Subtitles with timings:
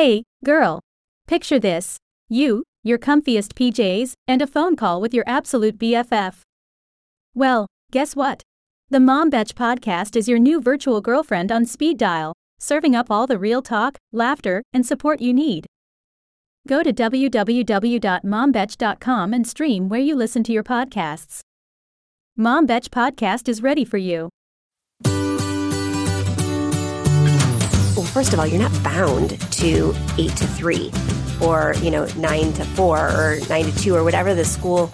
[0.00, 0.80] Hey, girl.
[1.26, 1.98] Picture this
[2.30, 6.40] you, your comfiest PJs, and a phone call with your absolute BFF.
[7.34, 8.42] Well, guess what?
[8.88, 13.26] The Mom Betch podcast is your new virtual girlfriend on speed dial, serving up all
[13.26, 15.66] the real talk, laughter, and support you need.
[16.66, 21.40] Go to www.mombetch.com and stream where you listen to your podcasts.
[22.38, 24.30] Mom Betch Podcast is ready for you.
[28.00, 30.90] Well, first of all, you're not bound to eight to three
[31.38, 34.90] or, you know, nine to four or nine to two or whatever the school,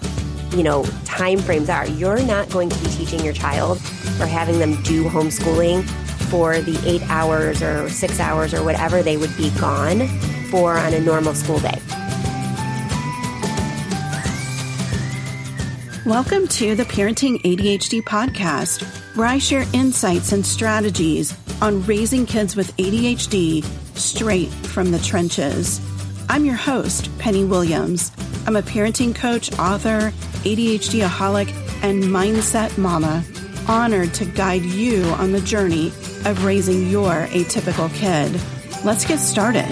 [0.51, 1.87] you know, time frames are.
[1.87, 3.77] You're not going to be teaching your child
[4.19, 5.85] or having them do homeschooling
[6.29, 10.05] for the eight hours or six hours or whatever they would be gone
[10.51, 11.79] for on a normal school day.
[16.05, 18.83] Welcome to the Parenting ADHD podcast,
[19.15, 23.63] where I share insights and strategies on raising kids with ADHD
[23.97, 25.81] straight from the trenches.
[26.29, 28.11] I'm your host, Penny Williams.
[28.45, 30.11] I'm a parenting coach, author,
[30.43, 31.49] ADHD aholic,
[31.81, 33.23] and mindset mama,
[33.67, 35.87] honored to guide you on the journey
[36.25, 38.39] of raising your atypical kid.
[38.85, 39.67] Let's get started.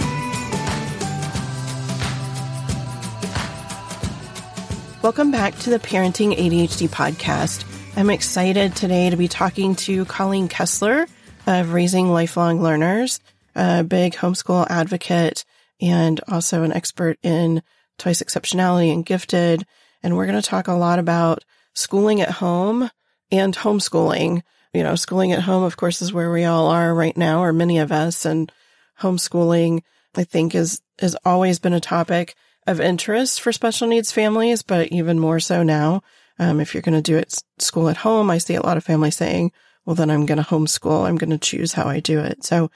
[5.03, 7.63] Welcome back to the Parenting ADHD podcast.
[7.95, 11.05] I'm excited today to be talking to Colleen Kessler
[11.45, 13.19] of Raising Lifelong Learners,
[13.55, 15.45] a big homeschool advocate
[15.81, 17.61] and also an expert in
[17.97, 19.65] twice exceptionality and gifted.
[20.03, 22.89] And we're going to talk a lot about schooling at home
[23.31, 24.41] and homeschooling.
[24.73, 27.53] You know, schooling at home, of course, is where we all are right now, or
[27.53, 28.25] many of us.
[28.25, 28.51] And
[28.99, 29.81] homeschooling,
[30.15, 32.35] I think, is, has always been a topic
[32.67, 36.01] of interest for special needs families, but even more so now.
[36.37, 38.83] Um, if you're going to do it school at home, I see a lot of
[38.83, 39.51] families saying,
[39.85, 41.07] well, then I'm going to homeschool.
[41.07, 42.43] I'm going to choose how I do it.
[42.43, 42.71] So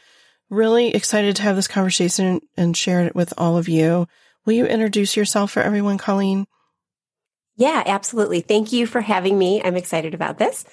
[0.49, 4.07] really excited to have this conversation and share it with all of you.
[4.45, 6.45] Will you introduce yourself for everyone, Colleen?
[7.55, 8.41] Yeah, absolutely.
[8.41, 9.61] Thank you for having me.
[9.61, 10.65] I'm excited about this.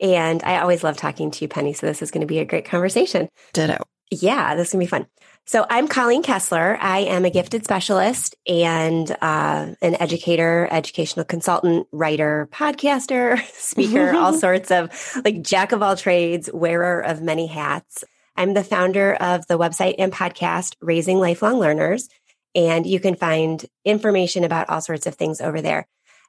[0.00, 1.72] And I always love talking to you, Penny.
[1.72, 3.28] So this is going to be a great conversation.
[3.54, 3.82] Ditto.
[4.10, 5.06] Yeah, this is going to be fun.
[5.48, 6.76] So I'm Colleen Kessler.
[6.80, 14.32] I am a gifted specialist and uh, an educator, educational consultant, writer, podcaster, speaker, all
[14.40, 14.90] sorts of
[15.24, 18.02] like jack of all trades, wearer of many hats.
[18.36, 22.08] I'm the founder of the website and podcast Raising Lifelong Learners,
[22.56, 25.86] and you can find information about all sorts of things over there.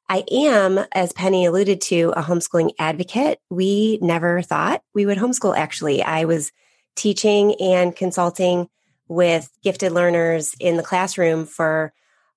[0.07, 3.39] I am, as Penny alluded to, a homeschooling advocate.
[3.49, 6.03] We never thought we would homeschool, actually.
[6.03, 6.51] I was
[6.95, 8.69] teaching and consulting
[9.07, 11.93] with gifted learners in the classroom for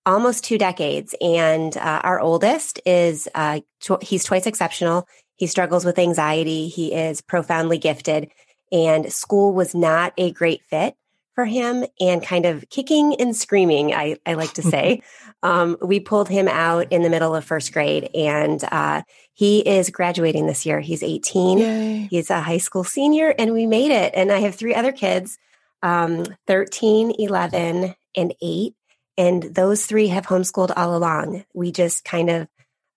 [0.07, 1.15] almost two decades.
[1.21, 5.07] And uh, our oldest is, uh, tw- he's twice exceptional.
[5.37, 6.69] He struggles with anxiety.
[6.69, 8.31] He is profoundly gifted.
[8.73, 10.95] And school was not a great fit
[11.35, 15.03] for him and kind of kicking and screaming, I, I like to say.
[15.43, 19.03] um, we pulled him out in the middle of first grade and uh,
[19.33, 20.81] he is graduating this year.
[20.81, 21.59] He's 18.
[21.59, 22.09] Yay.
[22.11, 24.13] He's a high school senior and we made it.
[24.15, 25.39] And I have three other kids
[25.83, 28.75] um, 13, 11, and 8.
[29.17, 31.45] And those three have homeschooled all along.
[31.55, 32.49] We just kind of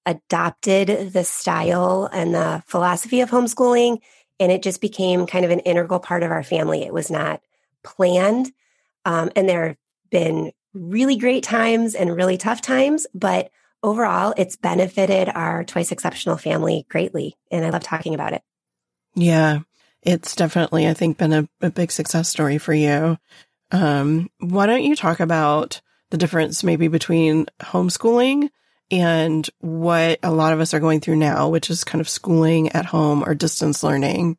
[0.05, 3.99] adopted the style and the philosophy of homeschooling,
[4.39, 6.83] and it just became kind of an integral part of our family.
[6.83, 7.41] It was not
[7.83, 8.51] planned.
[9.05, 9.77] Um, and there have
[10.11, 13.49] been really great times and really tough times, but
[13.81, 17.35] overall, it's benefited our twice exceptional family greatly.
[17.51, 18.43] And I love talking about it.
[19.15, 19.59] Yeah
[20.05, 23.17] it's definitely, I think, been a, a big success story for you.
[23.71, 25.81] Um, why don't you talk about
[26.11, 28.49] the difference maybe between homeschooling
[28.91, 32.71] and what a lot of us are going through now, which is kind of schooling
[32.73, 34.37] at home or distance learning?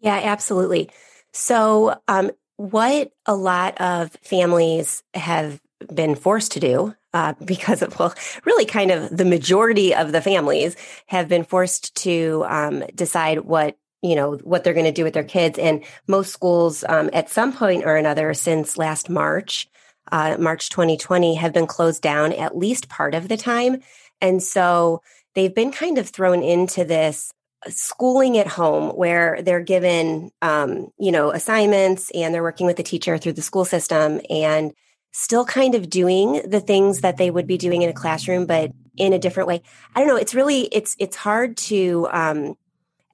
[0.00, 0.90] Yeah, absolutely.
[1.32, 5.60] So, um, what a lot of families have
[5.92, 10.20] been forced to do uh, because of, well, really kind of the majority of the
[10.22, 15.02] families have been forced to um, decide what you know what they're going to do
[15.02, 15.58] with their kids.
[15.58, 19.66] And most schools um, at some point or another since last march
[20.12, 23.80] uh, march 2020 have been closed down at least part of the time.
[24.20, 25.00] And so
[25.34, 27.32] they've been kind of thrown into this
[27.68, 32.82] schooling at home where they're given um, you know assignments and they're working with the
[32.82, 34.72] teacher through the school system and
[35.12, 38.72] still kind of doing the things that they would be doing in a classroom but
[38.96, 39.62] in a different way.
[39.94, 40.16] I don't know.
[40.16, 42.54] It's really it's it's hard to um,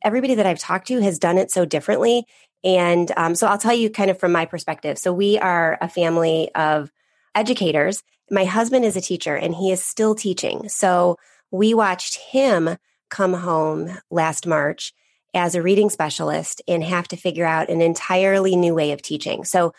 [0.02, 2.26] everybody that I've talked to has done it so differently.
[2.62, 4.98] And um, so I'll tell you kind of from my perspective.
[4.98, 6.90] So we are a family of
[7.34, 8.02] educators.
[8.30, 10.68] My husband is a teacher and he is still teaching.
[10.68, 11.16] So
[11.50, 12.76] we watched him
[13.08, 14.92] come home last March
[15.34, 19.44] as a reading specialist and have to figure out an entirely new way of teaching.
[19.44, 19.72] So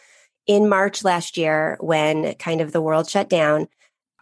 [0.47, 3.67] in March last year, when kind of the world shut down,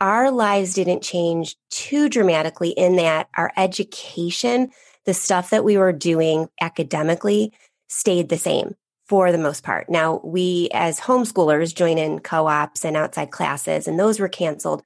[0.01, 4.71] our lives didn't change too dramatically in that our education,
[5.05, 7.53] the stuff that we were doing academically,
[7.87, 8.75] stayed the same
[9.05, 9.89] for the most part.
[9.89, 14.83] Now, we as homeschoolers join in co ops and outside classes, and those were canceled.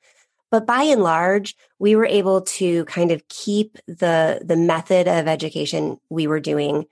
[0.49, 5.27] But by and large, we were able to kind of keep the, the method of
[5.27, 6.85] education we were doing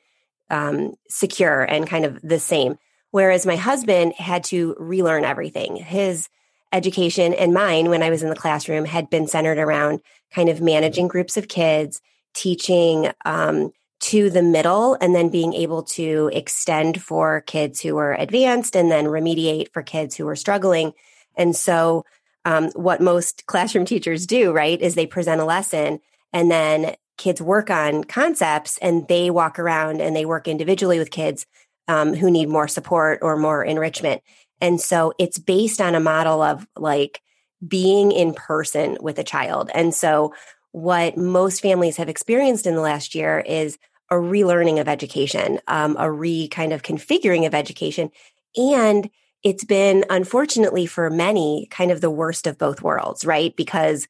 [0.49, 2.77] um, secure and kind of the same.
[3.11, 5.75] Whereas my husband had to relearn everything.
[5.75, 6.27] His
[6.73, 10.01] education and mine, when I was in the classroom, had been centered around
[10.33, 12.01] kind of managing groups of kids,
[12.33, 18.13] teaching um, to the middle, and then being able to extend for kids who are
[18.13, 20.93] advanced and then remediate for kids who are struggling.
[21.35, 22.05] And so,
[22.45, 25.99] um, what most classroom teachers do, right, is they present a lesson
[26.33, 31.11] and then kids work on concepts and they walk around and they work individually with
[31.11, 31.45] kids
[31.87, 34.23] um, who need more support or more enrichment.
[34.59, 37.21] And so it's based on a model of like
[37.67, 39.69] being in person with a child.
[39.73, 40.33] And so
[40.71, 43.77] what most families have experienced in the last year is
[44.09, 48.11] a relearning of education, um, a re kind of configuring of education.
[48.55, 49.09] And
[49.43, 53.55] it's been, unfortunately, for many, kind of the worst of both worlds, right?
[53.55, 54.07] Because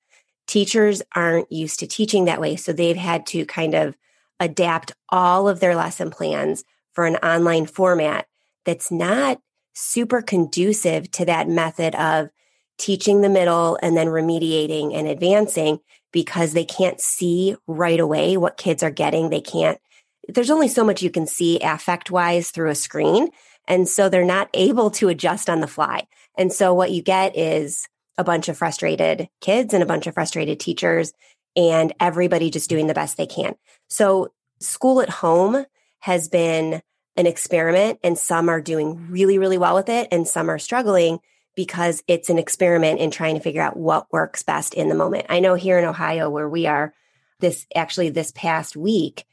[0.48, 2.56] teachers aren't used to teaching that way.
[2.56, 3.96] So they've had to kind of
[4.40, 6.64] adapt all of their lesson plans
[6.94, 8.26] for an online format
[8.66, 9.40] that's not
[9.74, 12.30] super conducive to that method of
[12.78, 15.80] teaching the middle and then remediating and advancing
[16.12, 19.30] because they can't see right away what kids are getting.
[19.30, 19.80] They can't,
[20.28, 23.30] there's only so much you can see affect wise through a screen.
[23.68, 26.08] And so they're not able to adjust on the fly.
[26.38, 27.88] And so what you get is
[28.18, 31.14] a bunch of frustrated kids and a bunch of frustrated teachers
[31.56, 33.56] and everybody just doing the best they can.
[33.90, 35.66] So school at home
[36.00, 36.82] has been
[37.18, 41.20] an experiment and some are doing really, really well with it and some are struggling
[41.56, 45.26] because it's an experiment in trying to figure out what works best in the moment.
[45.30, 46.94] I know here in Ohio where we are
[47.40, 49.26] this actually this past week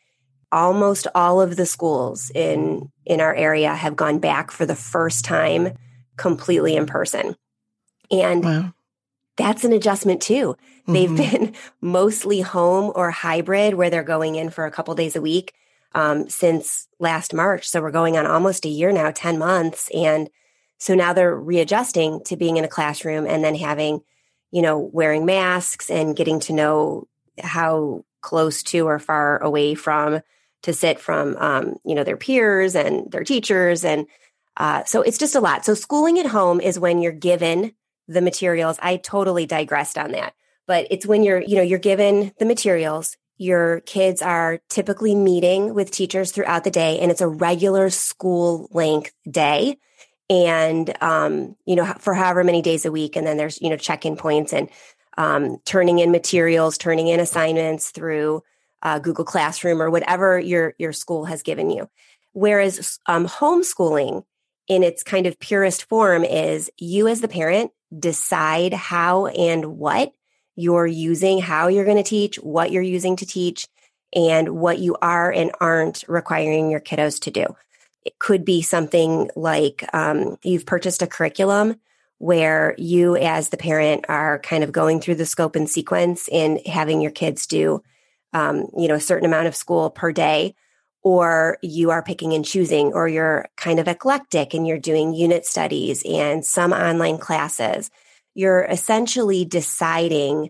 [0.50, 5.25] almost all of the schools in in our area have gone back for the first
[5.25, 5.76] time
[6.17, 7.37] completely in person.
[8.11, 8.75] And wow.
[9.37, 10.56] that's an adjustment too.
[10.87, 10.93] Mm-hmm.
[10.93, 15.21] They've been mostly home or hybrid where they're going in for a couple days a
[15.21, 15.55] week
[15.94, 17.69] um, since last March.
[17.69, 19.91] So we're going on almost a year now, 10 months.
[19.94, 20.29] And
[20.78, 24.00] so now they're readjusting to being in a classroom and then having,
[24.52, 27.08] you know, wearing masks and getting to know
[27.42, 30.20] how close to or far away from
[30.62, 33.84] to sit from, um, you know, their peers and their teachers.
[33.84, 34.06] And
[34.56, 35.64] uh, so it's just a lot.
[35.64, 37.72] So schooling at home is when you're given
[38.06, 38.78] the materials.
[38.80, 40.34] I totally digressed on that,
[40.66, 45.75] but it's when you're, you know, you're given the materials, your kids are typically meeting
[45.75, 49.78] with teachers throughout the day and it's a regular school length day
[50.30, 53.76] and um, you know for however many days a week and then there's you know
[53.76, 54.69] check-in points and
[55.16, 58.42] um, turning in materials turning in assignments through
[58.82, 61.88] uh, google classroom or whatever your your school has given you
[62.32, 64.22] whereas um, homeschooling
[64.69, 70.12] in its kind of purest form is you as the parent decide how and what
[70.56, 73.66] you're using, how you're going to teach, what you're using to teach,
[74.14, 77.46] and what you are and aren't requiring your kiddos to do.
[78.05, 81.77] It could be something like um, you've purchased a curriculum
[82.19, 86.61] where you, as the parent, are kind of going through the scope and sequence and
[86.67, 87.83] having your kids do,
[88.33, 90.55] um, you know, a certain amount of school per day,
[91.02, 95.47] or you are picking and choosing, or you're kind of eclectic and you're doing unit
[95.47, 97.90] studies and some online classes
[98.38, 100.49] you're essentially deciding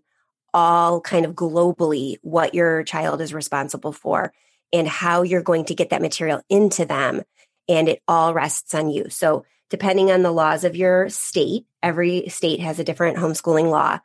[0.53, 4.31] all kind of globally what your child is responsible for
[4.75, 7.23] and how you're going to get that material into them.
[7.69, 9.11] And it all rests on you.
[9.11, 13.99] So, depending on the laws of your state, every state has a different homeschooling law.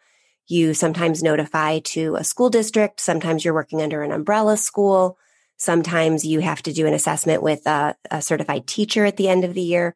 [0.47, 2.99] You sometimes notify to a school district.
[2.99, 5.17] Sometimes you're working under an umbrella school.
[5.55, 9.45] Sometimes you have to do an assessment with a, a certified teacher at the end
[9.45, 9.95] of the year.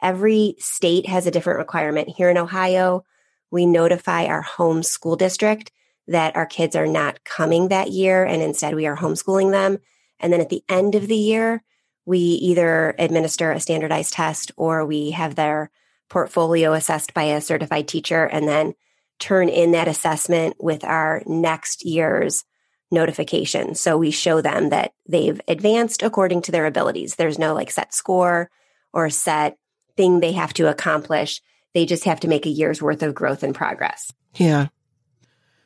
[0.00, 2.10] Every state has a different requirement.
[2.10, 3.04] Here in Ohio,
[3.50, 5.72] we notify our home school district
[6.06, 9.78] that our kids are not coming that year and instead we are homeschooling them.
[10.20, 11.62] And then at the end of the year,
[12.08, 15.70] we either administer a standardized test or we have their
[16.08, 18.72] portfolio assessed by a certified teacher and then
[19.18, 22.44] turn in that assessment with our next year's
[22.90, 23.74] notification.
[23.74, 27.16] So we show them that they've advanced according to their abilities.
[27.16, 28.50] There's no like set score
[28.94, 29.58] or set
[29.94, 31.42] thing they have to accomplish.
[31.74, 34.10] They just have to make a year's worth of growth and progress.
[34.34, 34.68] Yeah.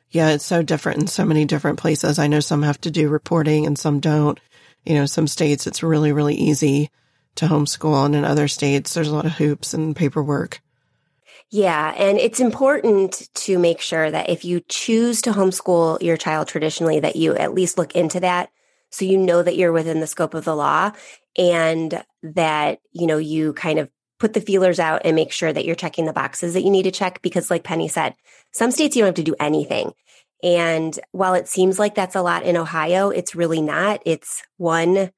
[0.09, 2.19] Yeah, it's so different in so many different places.
[2.19, 4.37] I know some have to do reporting and some don't.
[4.85, 6.89] You know, some states it's really, really easy
[7.35, 8.05] to homeschool.
[8.05, 10.61] And in other states, there's a lot of hoops and paperwork.
[11.49, 11.93] Yeah.
[11.95, 16.99] And it's important to make sure that if you choose to homeschool your child traditionally,
[17.01, 18.49] that you at least look into that
[18.89, 20.91] so you know that you're within the scope of the law
[21.37, 25.65] and that, you know, you kind of put the feelers out and make sure that
[25.65, 27.21] you're checking the boxes that you need to check.
[27.21, 28.15] Because like Penny said,
[28.51, 29.91] some states you don't have to do anything.
[30.43, 34.01] And while it seems like that's a lot in Ohio, it's really not.
[34.05, 35.11] It's one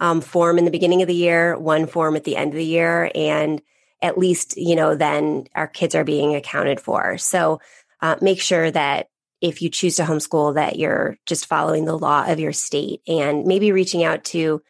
[0.00, 2.64] um, form in the beginning of the year, one form at the end of the
[2.64, 3.10] year.
[3.14, 3.60] And
[4.00, 7.18] at least, you know, then our kids are being accounted for.
[7.18, 7.60] So
[8.00, 9.08] uh, make sure that
[9.42, 13.44] if you choose to homeschool, that you're just following the law of your state and
[13.44, 14.62] maybe reaching out to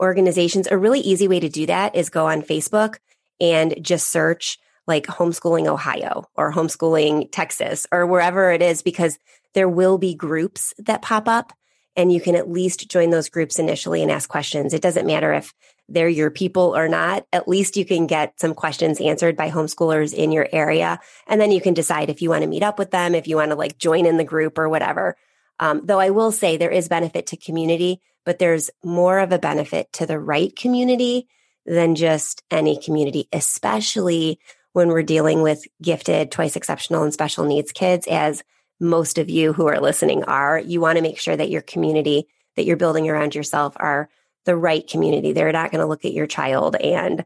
[0.00, 0.68] organizations.
[0.70, 2.96] A really easy way to do that is go on Facebook
[3.40, 9.18] and just search like homeschooling Ohio or homeschooling Texas or wherever it is, because
[9.56, 11.54] there will be groups that pop up
[11.96, 14.74] and you can at least join those groups initially and ask questions.
[14.74, 15.54] It doesn't matter if
[15.88, 17.26] they're your people or not.
[17.32, 21.00] At least you can get some questions answered by homeschoolers in your area.
[21.26, 23.36] And then you can decide if you want to meet up with them, if you
[23.36, 25.16] want to like join in the group or whatever.
[25.58, 29.38] Um, though I will say there is benefit to community, but there's more of a
[29.38, 31.28] benefit to the right community
[31.64, 34.38] than just any community, especially
[34.74, 38.42] when we're dealing with gifted, twice exceptional, and special needs kids, as
[38.80, 40.58] most of you who are listening are.
[40.58, 44.08] You want to make sure that your community that you're building around yourself are
[44.44, 45.32] the right community.
[45.32, 47.24] They're not going to look at your child and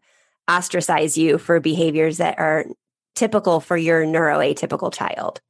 [0.50, 2.66] ostracize you for behaviors that are
[3.14, 5.40] typical for your neuroatypical child.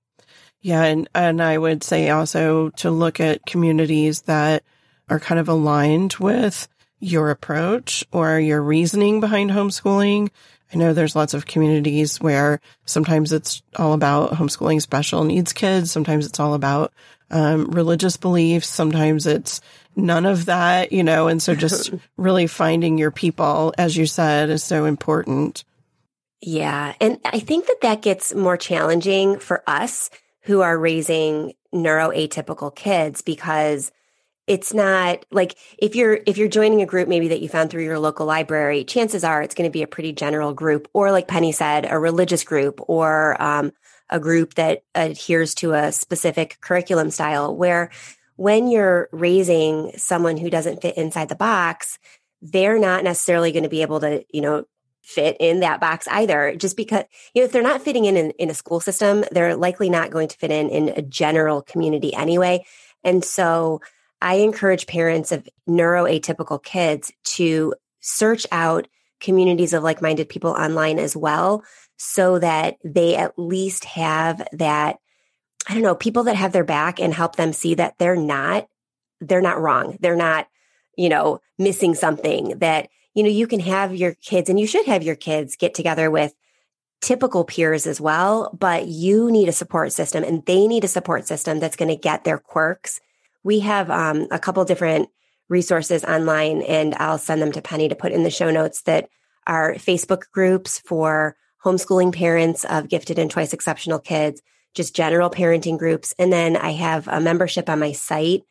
[0.61, 4.63] Yeah, and and I would say also to look at communities that
[5.09, 10.29] are kind of aligned with your approach or your reasoning behind homeschooling.
[10.73, 15.91] I know there's lots of communities where sometimes it's all about homeschooling special needs kids.
[15.91, 16.93] Sometimes it's all about
[17.31, 18.69] um, religious beliefs.
[18.69, 19.61] Sometimes it's
[19.97, 24.51] none of that, you know, and so just really finding your people, as you said,
[24.51, 25.65] is so important.
[26.41, 26.95] Yeah.
[27.01, 30.11] And I think that that gets more challenging for us
[30.43, 33.93] who are raising neuroatypical kids because
[34.51, 37.85] it's not like if you're if you're joining a group maybe that you found through
[37.85, 40.89] your local library chances are it's going to be a pretty general group.
[40.93, 43.71] Or like penny said a religious group or um,
[44.11, 47.91] a group that adheres to a specific curriculum style where
[48.35, 52.01] when you're raising someone who doesn't fit inside the box
[52.43, 54.65] they're not necessarily going to be able to you know
[55.01, 56.57] fit in that box either.
[56.57, 57.05] Just because
[57.35, 60.11] you know if they're not fitting in, in in a school system they're likely not
[60.11, 62.65] going to fit in in a general community anyway.
[63.05, 63.81] And so
[64.23, 68.87] I encourage parents of neuroatypical kids to search out
[69.21, 71.63] communities of like minded people online as well
[71.97, 74.99] so that they at least have that
[75.69, 78.67] I don't know, people that have their back and help them see that they're not
[79.21, 79.99] they're not wrong.
[80.01, 80.49] They're not,
[80.97, 84.87] you know, missing something that you know, you can have your kids and you should
[84.87, 86.33] have your kids get together with
[87.01, 91.27] typical peers as well, but you need a support system and they need a support
[91.27, 93.01] system that's going to get their quirks
[93.43, 95.09] we have um, a couple different
[95.49, 99.09] resources online, and I'll send them to Penny to put in the show notes that
[99.47, 104.41] are Facebook groups for homeschooling parents of gifted and twice exceptional kids,
[104.75, 106.15] just general parenting groups.
[106.19, 108.43] And then I have a membership on my site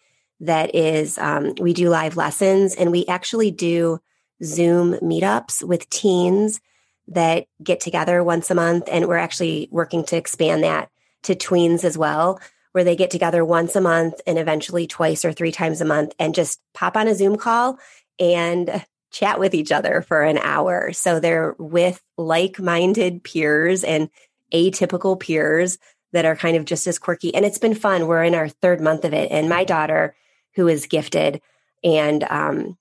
[0.42, 4.00] that is, um, we do live lessons and we actually do
[4.44, 6.62] Zoom meetups with teens
[7.08, 8.88] that get together once a month.
[8.92, 10.90] And we're actually working to expand that
[11.24, 12.40] to tweens as well
[12.72, 16.14] where they get together once a month and eventually twice or three times a month
[16.20, 17.80] and just pop on a Zoom call
[18.20, 20.94] and chat with each other for an hour.
[20.94, 24.10] So they're with like minded peers and
[24.54, 25.78] atypical peers
[26.12, 27.34] that are kind of just as quirky.
[27.34, 28.08] And it's been fun.
[28.08, 29.32] We're in our third month of it.
[29.32, 30.16] And my daughter,
[30.56, 31.42] who is gifted,
[31.84, 32.78] and um,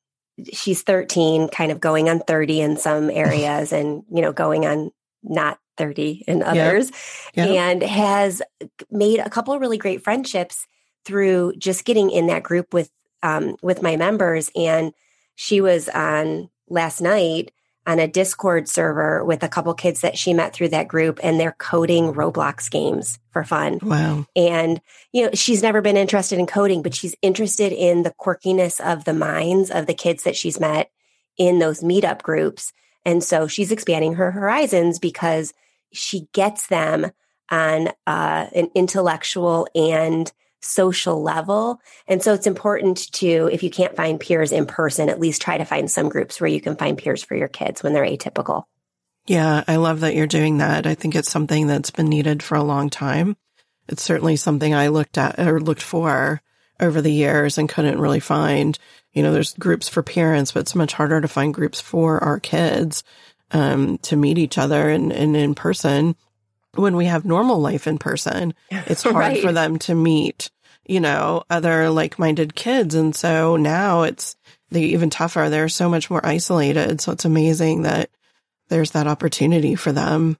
[0.52, 4.90] she's 13, kind of going on 30 in some areas and, you know, going on
[5.22, 6.90] not 30 and others
[7.34, 7.48] yep.
[7.48, 7.48] Yep.
[7.48, 8.42] and has
[8.90, 10.66] made a couple of really great friendships
[11.04, 12.90] through just getting in that group with
[13.22, 14.92] um, with my members and
[15.34, 17.50] she was on last night
[17.86, 21.40] on a discord server with a couple kids that she met through that group and
[21.40, 24.80] they're coding roblox games for fun wow and
[25.12, 29.04] you know she's never been interested in coding but she's interested in the quirkiness of
[29.04, 30.90] the minds of the kids that she's met
[31.38, 32.72] in those meetup groups
[33.04, 35.54] and so she's expanding her horizons because
[35.92, 37.10] she gets them
[37.50, 40.30] on uh, an intellectual and
[40.60, 41.80] social level.
[42.06, 45.58] And so it's important to, if you can't find peers in person, at least try
[45.58, 48.64] to find some groups where you can find peers for your kids when they're atypical.
[49.26, 50.86] Yeah, I love that you're doing that.
[50.86, 53.36] I think it's something that's been needed for a long time.
[53.88, 56.40] It's certainly something I looked at or looked for
[56.80, 58.78] over the years and couldn't really find,
[59.12, 62.40] you know, there's groups for parents, but it's much harder to find groups for our
[62.40, 63.04] kids
[63.50, 66.16] um, to meet each other and, and in person.
[66.74, 69.42] When we have normal life in person, it's hard Right.
[69.42, 70.50] for them to meet,
[70.86, 72.94] you know, other like minded kids.
[72.94, 74.36] And so now it's
[74.70, 75.48] they even tougher.
[75.48, 77.00] They're so much more isolated.
[77.00, 78.10] So it's amazing that
[78.68, 80.36] there's that opportunity for them.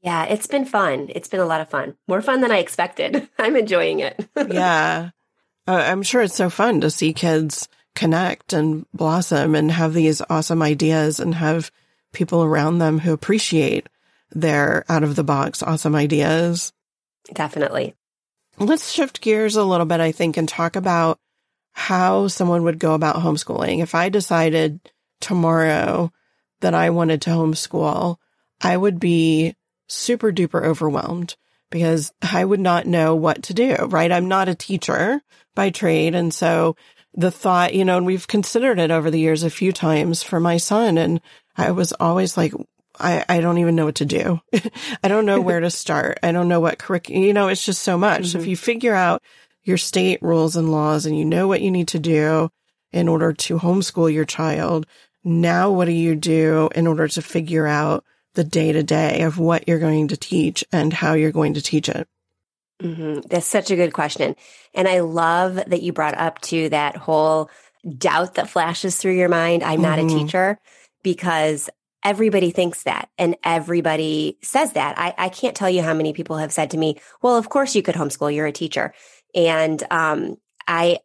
[0.00, 1.08] Yeah, it's been fun.
[1.14, 1.94] It's been a lot of fun.
[2.08, 3.28] More fun than I expected.
[3.38, 4.26] I'm enjoying it.
[4.50, 5.10] yeah.
[5.66, 10.20] Uh, I'm sure it's so fun to see kids connect and blossom and have these
[10.28, 11.70] awesome ideas and have
[12.14, 13.88] people around them who appreciate
[14.30, 16.72] their out of the box awesome ideas.
[17.32, 17.94] Definitely.
[18.58, 21.18] Let's shift gears a little bit, I think, and talk about
[21.72, 23.82] how someone would go about homeschooling.
[23.82, 24.80] If I decided
[25.20, 26.12] tomorrow
[26.60, 28.16] that I wanted to homeschool,
[28.60, 29.56] I would be
[29.88, 31.36] super duper overwhelmed
[31.70, 34.12] because I would not know what to do, right?
[34.12, 35.20] I'm not a teacher
[35.54, 36.14] by trade.
[36.14, 36.76] And so
[37.14, 40.38] the thought, you know, and we've considered it over the years a few times for
[40.38, 40.98] my son.
[40.98, 41.20] And
[41.56, 42.52] I was always like,
[42.98, 44.40] I, I don't even know what to do.
[45.02, 46.18] I don't know where to start.
[46.22, 48.26] I don't know what curriculum, you know, it's just so much.
[48.26, 49.22] So if you figure out
[49.62, 52.50] your state rules and laws and you know what you need to do
[52.92, 54.86] in order to homeschool your child,
[55.24, 59.38] now what do you do in order to figure out the day to day of
[59.38, 62.06] what you're going to teach and how you're going to teach it?
[62.80, 64.36] hmm That's such a good question.
[64.74, 67.50] And I love that you brought up to that whole
[67.96, 69.62] doubt that flashes through your mind.
[69.62, 70.10] I'm not a Mhm.
[70.10, 70.58] teacher
[71.04, 71.70] because
[72.02, 74.98] everybody thinks that and everybody says that.
[74.98, 77.76] I, I can't tell you how many people have said to me, well, of course
[77.76, 78.34] you could homeschool.
[78.34, 78.92] You're a teacher.
[79.34, 80.98] And, um, I,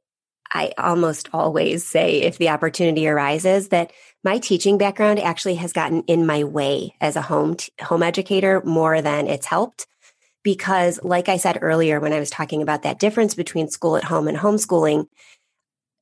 [0.51, 6.01] I almost always say if the opportunity arises that my teaching background actually has gotten
[6.03, 9.85] in my way as a home, t- home educator more than it's helped
[10.43, 14.03] because like I said earlier when I was talking about that difference between school at
[14.03, 15.05] home and homeschooling,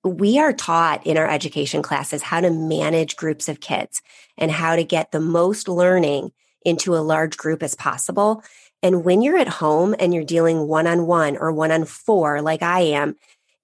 [0.08, 4.02] we are taught in our education classes how to manage groups of kids
[4.38, 6.32] and how to get the most learning
[6.66, 8.44] into a large group as possible.
[8.84, 12.42] And when you're at home and you're dealing one on one or one on four,
[12.42, 13.16] like I am,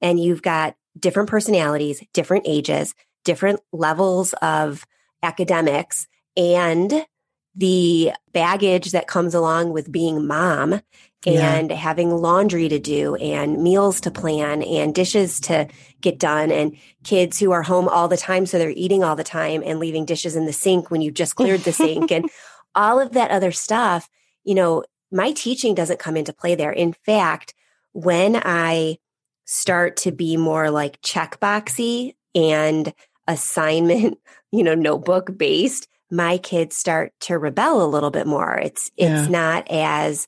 [0.01, 4.85] and you've got different personalities, different ages, different levels of
[5.21, 7.05] academics, and
[7.55, 10.81] the baggage that comes along with being mom
[11.25, 11.53] Yeah.
[11.53, 15.67] and having laundry to do and meals to plan and dishes to
[16.01, 19.23] get done and kids who are home all the time so they're eating all the
[19.23, 22.29] time and leaving dishes in the sink when you just cleared the sink and
[22.75, 24.09] all of that other stuff
[24.43, 27.53] you know my teaching doesn't come into play there in fact
[27.93, 28.97] when i
[29.45, 32.93] start to be more like checkboxy and
[33.27, 34.17] assignment
[34.51, 39.25] you know notebook based my kids start to rebel a little bit more it's it's
[39.25, 39.27] Yeah.
[39.27, 40.27] not as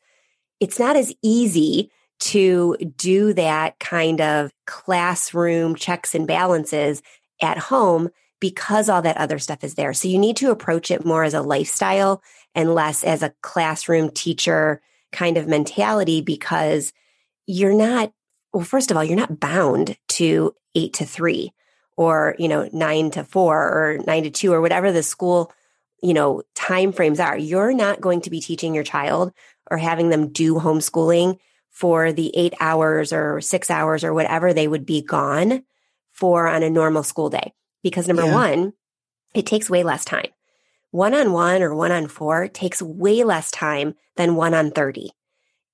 [0.60, 7.02] it's not as easy to do that kind of classroom checks and balances
[7.42, 9.94] at home because all that other stuff is there.
[9.94, 12.22] So you need to approach it more as a lifestyle
[12.54, 16.94] and less as a classroom teacher kind of mentality because
[17.48, 18.12] you're not,
[18.54, 21.52] well, first of all, you're not bound to eight to three
[21.98, 25.52] or, you know, nine to four or nine to two or whatever the school,
[26.02, 27.38] you know, time frames are.
[27.38, 29.32] You're not going to be teaching your child
[29.70, 31.38] or having them do homeschooling
[31.70, 35.64] for the eight hours or six hours or whatever they would be gone
[36.14, 37.54] for on a normal school day.
[37.84, 38.34] Because number Yeah.
[38.34, 38.74] one,
[39.34, 40.30] it takes way less time.
[40.92, 45.12] One on one or one on four takes way less time than one on 30.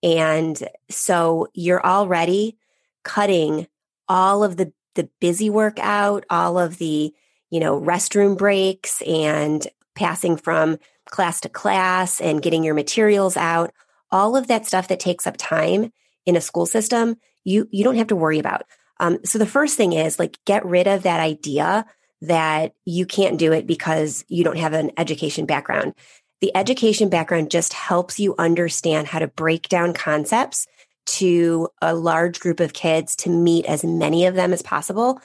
[0.02, 0.58] And
[0.90, 2.58] so you're already
[3.04, 3.68] cutting
[4.08, 7.14] all of the, the busy work out, all of the,
[7.52, 10.78] you know, restroom breaks and passing from
[11.10, 13.72] class to class and getting your materials out,
[14.12, 15.92] all of that stuff that takes up time
[16.26, 18.64] in a school system, you you don't have to worry about.
[19.00, 21.86] Um, so the first thing is like get rid of that idea
[22.22, 25.96] that you can't do it because you don't have an education background.
[26.40, 30.68] The education background just helps you understand how to break down concepts
[31.08, 35.20] to a large group of kids to meet as many of them as possible.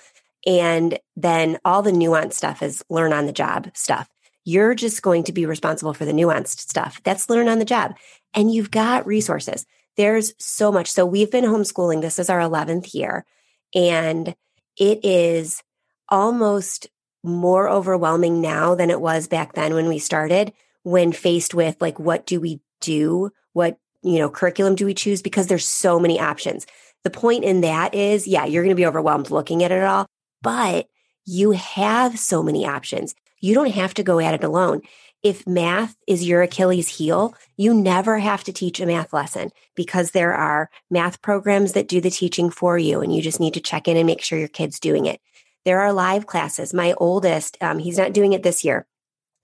[0.46, 4.08] And then all the nuanced stuff is learn on the job stuff.
[4.46, 7.00] You're just going to be responsible for the nuanced stuff.
[7.02, 7.96] That's learn on the job.
[8.32, 9.66] And you've got resources.
[9.96, 10.90] There's so much.
[10.90, 12.00] So we've been homeschooling.
[12.00, 13.26] This is our 11th year.
[13.74, 14.36] And
[14.78, 15.64] it is
[16.08, 16.88] almost
[17.24, 20.52] more overwhelming now than it was back then when we started,
[20.84, 23.32] when faced with like, what do we do?
[23.52, 25.22] What, you know, curriculum do we choose?
[25.22, 26.66] Because there's so many options.
[27.02, 30.06] The point in that is, yeah, you're going to be overwhelmed looking at it all,
[30.40, 30.86] but
[31.24, 33.14] you have so many options.
[33.46, 34.82] You don't have to go at it alone.
[35.22, 40.10] If math is your Achilles heel, you never have to teach a math lesson because
[40.10, 43.60] there are math programs that do the teaching for you and you just need to
[43.60, 45.20] check in and make sure your kid's doing it.
[45.64, 46.74] There are live classes.
[46.74, 48.84] My oldest, um, he's not doing it this year,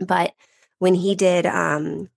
[0.01, 0.33] but
[0.81, 2.11] when he did um,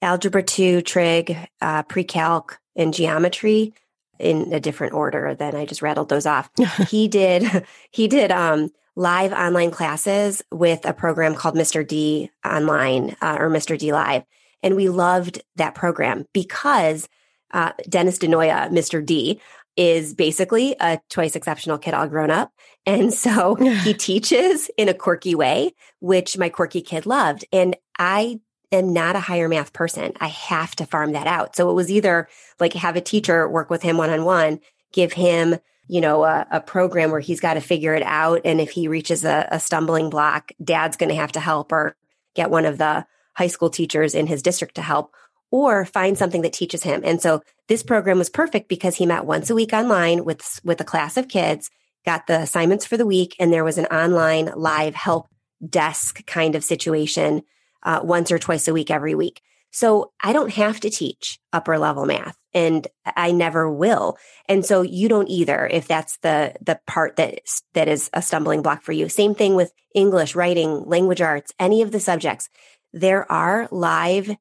[0.00, 3.74] algebra 2, trig, uh, pre-calc, and geometry
[4.20, 6.50] in a different order than I just rattled those off.
[6.88, 11.86] he did he did um, live online classes with a program called Mr.
[11.86, 13.78] D Online uh, or Mr.
[13.78, 14.24] D Live.
[14.62, 17.08] And we loved that program because
[17.52, 19.04] uh, Dennis DeNoia, Mr.
[19.04, 19.40] D,
[19.76, 22.52] is basically a twice exceptional kid all grown up.
[22.86, 27.44] And so he teaches in a quirky way, which my quirky kid loved.
[27.52, 28.40] And I
[28.72, 30.12] am not a higher math person.
[30.20, 31.56] I have to farm that out.
[31.56, 32.28] So it was either
[32.58, 34.60] like have a teacher work with him one on one,
[34.92, 35.56] give him,
[35.88, 38.42] you know, a, a, program where he's got to figure it out.
[38.44, 41.96] And if he reaches a, a stumbling block, dad's going to have to help or
[42.34, 43.04] get one of the
[43.34, 45.14] high school teachers in his district to help
[45.50, 47.02] or find something that teaches him.
[47.04, 50.80] And so this program was perfect because he met once a week online with, with
[50.80, 51.70] a class of kids,
[52.04, 55.28] got the assignments for the week, and there was an online live help
[55.68, 57.42] desk kind of situation
[57.82, 59.42] uh, once or twice a week every week.
[59.72, 64.18] So I don't have to teach upper level math and I never will.
[64.48, 67.40] And so you don't either if that's the the part that
[67.74, 69.08] that is a stumbling block for you.
[69.08, 72.48] Same thing with English, writing, language arts, any of the subjects.
[72.92, 74.34] There are live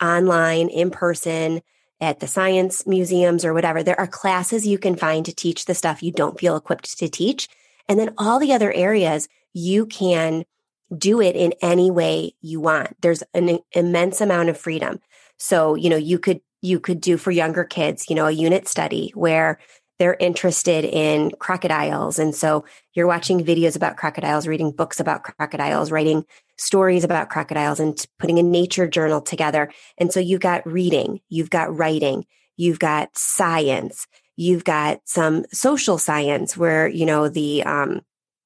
[0.00, 1.60] online in person
[2.00, 3.82] at the science museums or whatever.
[3.82, 7.08] There are classes you can find to teach the stuff you don't feel equipped to
[7.08, 7.48] teach.
[7.88, 10.44] And then all the other areas you can
[10.96, 12.96] do it in any way you want.
[13.00, 15.00] There's an immense amount of freedom.
[15.36, 18.66] So, you know, you could you could do for younger kids, you know, a unit
[18.66, 19.58] study where
[19.98, 22.18] they're interested in crocodiles.
[22.18, 26.24] And so you're watching videos about crocodiles, reading books about crocodiles, writing
[26.56, 29.70] stories about crocodiles and putting a nature journal together.
[29.98, 35.98] And so you've got reading, you've got writing, you've got science, you've got some social
[35.98, 38.00] science where, you know, the, um,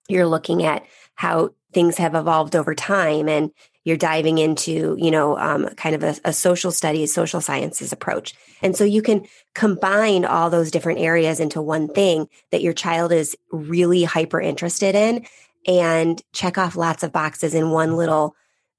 [0.08, 3.50] you're looking at how things have evolved over time and
[3.84, 8.34] you're diving into, you know, um, kind of a, a social studies, social sciences approach.
[8.60, 13.12] And so you can combine all those different areas into one thing that your child
[13.12, 15.26] is really hyper interested in
[15.66, 18.36] and check off lots of boxes in one little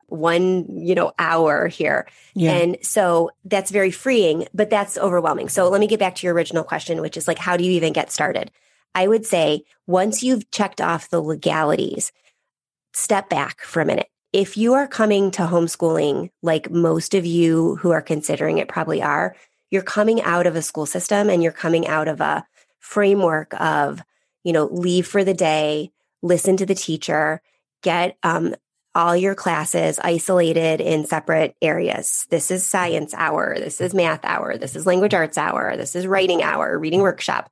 [0.07, 2.51] one you know hour here yeah.
[2.51, 6.35] and so that's very freeing but that's overwhelming so let me get back to your
[6.35, 8.51] original question which is like how do you even get started
[8.93, 12.11] i would say once you've checked off the legalities
[12.93, 14.08] step back for a minute.
[14.32, 19.01] If you are coming to homeschooling, like most of you who are considering it probably
[19.01, 19.36] are,
[19.69, 22.45] you're coming out of a school system and you're coming out of a
[22.79, 24.01] framework of,
[24.43, 27.41] you know, leave for the day, listen to the teacher,
[27.82, 28.56] get um,
[28.95, 32.27] all your classes isolated in separate areas.
[32.29, 33.56] This is science hour.
[33.58, 34.58] This is math hour.
[34.58, 35.75] This is language arts hour.
[35.75, 37.49] This is writing hour, reading workshop.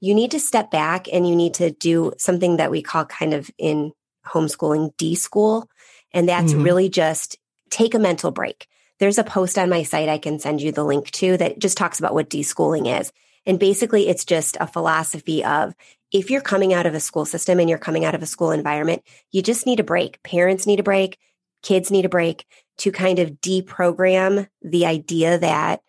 [0.00, 3.32] You need to step back and you need to do something that we call kind
[3.32, 3.92] of in
[4.26, 5.66] homeschooling deschool.
[6.12, 6.62] And that's mm-hmm.
[6.62, 7.38] really just
[7.70, 8.66] take a mental break.
[9.00, 11.76] There's a post on my site I can send you the link to that just
[11.76, 13.12] talks about what deschooling is.
[13.46, 15.74] And basically, it's just a philosophy of
[16.12, 18.52] if you're coming out of a school system and you're coming out of a school
[18.52, 20.22] environment, you just need a break.
[20.22, 21.18] Parents need a break,
[21.62, 22.46] kids need a break
[22.78, 25.80] to kind of deprogram the idea that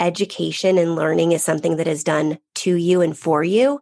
[0.00, 3.80] education and learning is something that is done to you and for you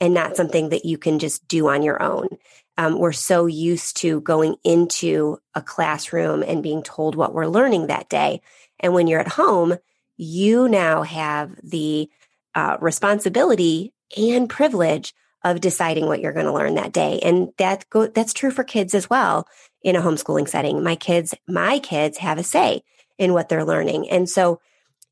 [0.00, 2.28] and not something that you can just do on your own
[2.76, 7.86] um, we're so used to going into a classroom and being told what we're learning
[7.86, 8.40] that day.
[8.80, 9.76] And when you're at home,
[10.16, 12.08] you now have the
[12.54, 17.20] uh, responsibility and privilege of deciding what you're going to learn that day.
[17.22, 19.46] And that go, that's true for kids as well
[19.82, 20.82] in a homeschooling setting.
[20.82, 22.82] My kids, my kids have a say
[23.18, 24.08] in what they're learning.
[24.10, 24.60] And so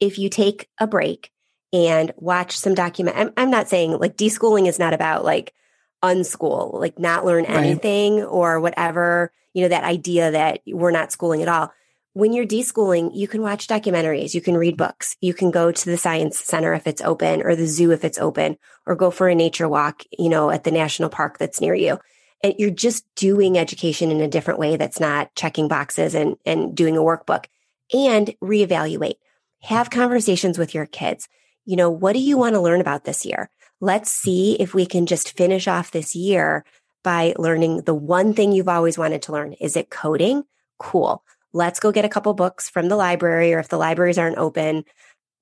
[0.01, 1.31] if you take a break
[1.73, 5.53] and watch some document, I'm, I'm not saying like deschooling is not about like,
[6.03, 8.25] unschool, like not learn anything right.
[8.25, 11.73] or whatever, you know, that idea that we're not schooling at all.
[12.15, 15.85] When you're deschooling, you can watch documentaries, you can read books, you can go to
[15.87, 19.29] the science center if it's open or the zoo if it's open, or go for
[19.29, 21.99] a nature walk, you know, at the national park that's near you.
[22.43, 26.77] And you're just doing education in a different way that's not checking boxes and, and
[26.77, 27.47] doing a workbook
[27.95, 29.17] and reevaluate.
[29.63, 31.29] Have conversations with your kids.
[31.65, 33.49] You know, what do you want to learn about this year?
[33.83, 36.65] Let's see if we can just finish off this year
[37.03, 39.55] by learning the one thing you've always wanted to learn.
[39.55, 40.45] Is it coding?
[40.79, 41.23] Cool.
[41.53, 44.85] Let's go get a couple books from the library, or if the libraries aren't open,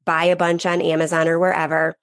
[0.07, 1.97] buy a bunch on Amazon or wherever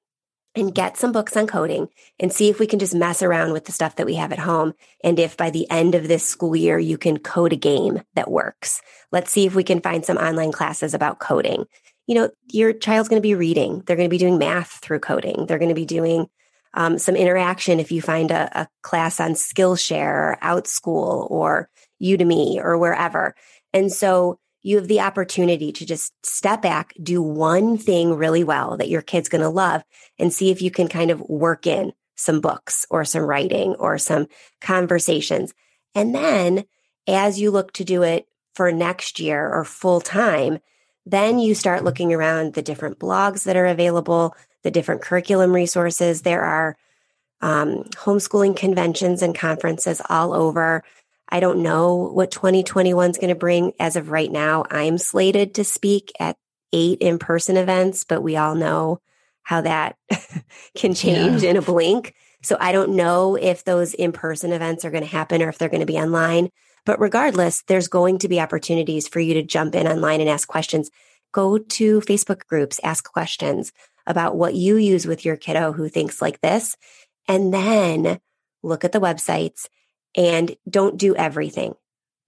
[0.54, 1.88] and get some books on coding
[2.19, 4.39] and see if we can just mess around with the stuff that we have at
[4.39, 4.73] home.
[5.04, 8.30] And if by the end of this school year, you can code a game that
[8.30, 8.82] works.
[9.12, 11.65] Let's see if we can find some online classes about coding.
[12.08, 15.00] You know, your child's going to be reading, they're going to be doing math through
[15.00, 16.28] coding, they're going to be doing
[16.74, 21.70] um, some interaction if you find a, a class on Skillshare or OutSchool or
[22.02, 23.36] Udemy or wherever.
[23.74, 28.78] And so you have the opportunity to just step back, do one thing really well
[28.78, 29.82] that your kid's going to love
[30.20, 33.98] and see if you can kind of work in some books or some writing or
[33.98, 34.28] some
[34.62, 35.54] conversations.
[35.96, 36.65] And then
[37.08, 40.60] as you look to do it for next year or full time,
[41.10, 46.22] then you start looking around the different blogs that are available, the different curriculum resources.
[46.22, 46.78] There are
[47.41, 50.84] um, homeschooling conventions and conferences all over.
[51.30, 53.74] I don't know what 2021 is going to bring.
[53.80, 56.36] As of right now, I'm slated to speak at
[56.74, 59.00] eight in person events, but we all know
[59.43, 59.96] how that
[60.76, 61.52] can change yeah.
[61.52, 62.15] in a blink.
[62.43, 65.58] So I don't know if those in person events are going to happen or if
[65.58, 66.50] they're going to be online.
[66.88, 70.47] But regardless, there's going to be opportunities for you to jump in online and ask
[70.47, 70.89] questions.
[71.34, 73.73] Go to Facebook groups, ask questions
[74.08, 76.78] about what you use with your kiddo who thinks like this.
[77.28, 78.21] And then
[78.63, 79.67] look at the websites
[80.15, 81.76] and don't do everything.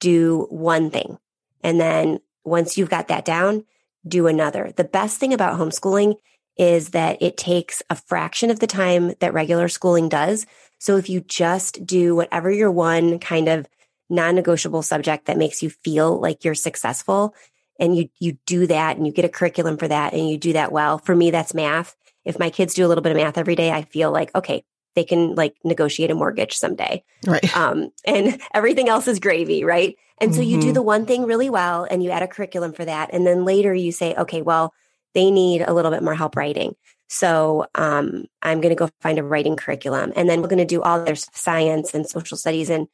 [0.02, 1.19] Do one thing.
[1.63, 3.63] And then once you've got that down,
[4.06, 4.74] do another.
[4.76, 6.15] The best thing about homeschooling
[6.58, 10.45] is that it takes a fraction of the time that regular schooling does.
[10.80, 13.65] So if you just do whatever your one kind of
[14.10, 17.34] non-negotiable subject that makes you feel like you're successful
[17.80, 20.54] and you you do that and you get a curriculum for that and you do
[20.54, 20.98] that well.
[20.98, 21.95] For me that's math.
[22.26, 24.63] If my kids do a little bit of math every day, I feel like okay,
[24.95, 27.04] they can like negotiate a mortgage someday.
[27.26, 27.45] Right.
[27.56, 29.95] Um, and everything else is gravy, right?
[30.22, 30.50] And so mm-hmm.
[30.50, 30.74] you do mm-hmm.
[30.74, 33.10] the one thing really well and you add a curriculum for that.
[33.13, 34.74] And then later you say, okay, well,
[35.13, 36.76] they need a little bit more help writing.
[37.08, 40.13] So um, I'm going to go find a writing curriculum.
[40.15, 42.88] And then we're going to do all their science and social studies and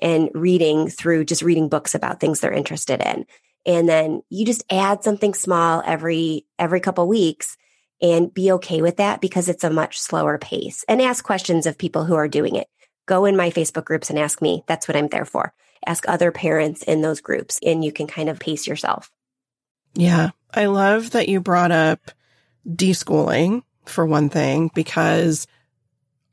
[0.00, 3.26] and reading through just reading books about things they're interested in.
[3.66, 7.56] And then you just add something small every every couple weeks
[8.00, 11.76] and be okay with that because it's a much slower pace and ask questions of
[11.76, 12.68] people who are doing it.
[13.06, 14.62] Go in my Facebook groups and ask me.
[14.66, 15.52] That's what I'm there for.
[15.84, 19.10] Ask other parents in those groups and you can kind of pace yourself.
[19.94, 20.30] Yeah.
[20.54, 22.10] I love that you brought up
[22.66, 25.46] deschooling for one thing, because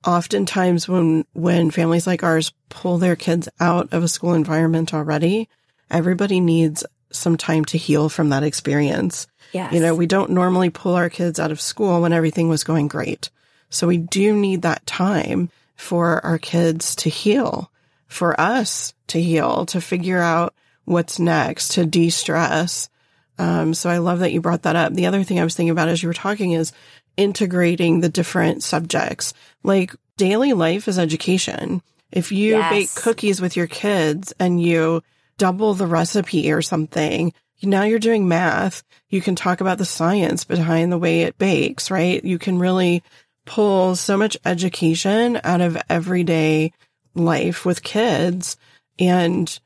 [0.06, 5.50] oftentimes when, when families like ours pull their kids out of a school environment already,
[5.90, 9.28] everybody needs some time to heal from that experience.
[9.52, 9.74] Yes.
[9.74, 12.88] You know, we don't normally pull our kids out of school when everything was going
[12.88, 13.30] great.
[13.70, 17.72] So we do need that time for our kids to heal,
[18.08, 20.54] for us to heal, to figure out
[20.86, 22.90] what's next, to de-stress.
[23.38, 24.94] Um, so I love that you brought that up.
[24.94, 26.72] The other thing I was thinking about as you were talking is
[27.18, 29.34] integrating the different subjects.
[29.66, 31.82] Like daily life is education.
[32.12, 32.70] If you yes.
[32.70, 35.02] bake cookies with your kids and you
[35.38, 38.84] double the recipe or something, now you're doing math.
[39.10, 42.24] You can talk about the science behind the way it bakes, right?
[42.24, 43.04] You can really
[43.46, 46.72] pull so much education out of everyday
[47.14, 48.58] life with kids.
[49.00, 49.60] And,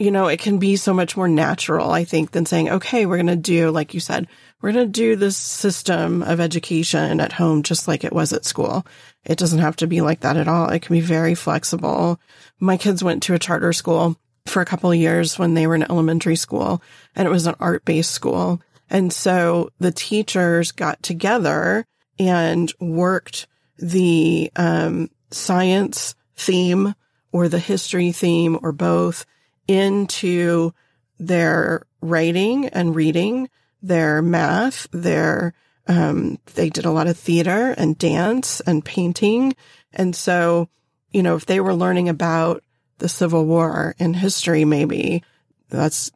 [0.00, 3.18] you know, it can be so much more natural, I think, than saying, okay, we're
[3.18, 4.28] going to do, like you said,
[4.62, 8.46] we're going to do this system of education at home just like it was at
[8.46, 8.86] school.
[9.26, 10.70] It doesn't have to be like that at all.
[10.70, 12.18] It can be very flexible.
[12.58, 15.74] My kids went to a charter school for a couple of years when they were
[15.74, 16.82] in elementary school
[17.14, 18.62] and it was an art based school.
[18.88, 21.84] And so the teachers got together
[22.18, 26.94] and worked the um, science theme
[27.32, 29.26] or the history theme or both
[29.68, 30.72] into
[31.18, 33.48] their writing and reading,
[33.82, 35.54] their math, their
[35.86, 39.56] um, they did a lot of theater and dance and painting.
[39.92, 40.68] And so,
[41.10, 42.62] you know, if they were learning about
[42.98, 45.24] the Civil War in history, maybe
[45.68, 46.12] that's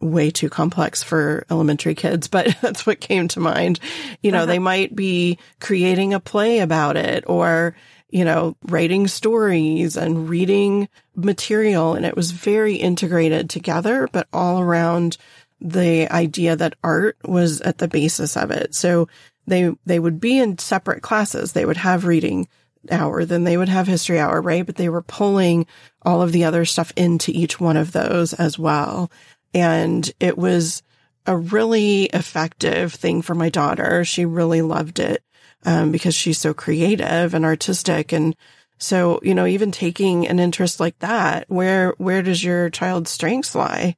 [0.00, 3.80] way too complex for elementary kids, but that's what came to mind.
[4.22, 4.46] You know, uh-huh.
[4.46, 7.74] they might be creating a play about it or,
[8.10, 11.94] you know, writing stories and reading material.
[11.94, 15.16] And it was very integrated together, but all around
[15.60, 18.74] the idea that art was at the basis of it.
[18.74, 19.08] So
[19.46, 21.52] they, they would be in separate classes.
[21.52, 22.48] They would have reading
[22.90, 24.64] hour, then they would have history hour, right?
[24.64, 25.66] But they were pulling
[26.02, 29.10] all of the other stuff into each one of those as well.
[29.54, 30.82] And it was
[31.26, 34.04] a really effective thing for my daughter.
[34.04, 35.22] She really loved it
[35.66, 38.12] um, because she's so creative and artistic.
[38.12, 38.34] And
[38.78, 43.54] so, you know, even taking an interest like that, where, where does your child's strengths
[43.54, 43.96] lie?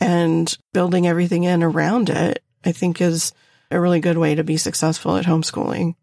[0.00, 3.32] And building everything in around it, I think is
[3.70, 5.96] a really good way to be successful at homeschooling.